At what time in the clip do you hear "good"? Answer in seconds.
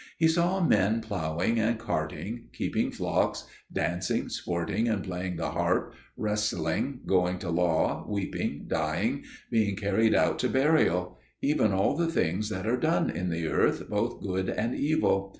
14.21-14.49